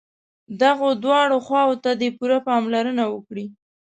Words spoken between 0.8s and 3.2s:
دواړو خواوو ته دې پوره پاملرنه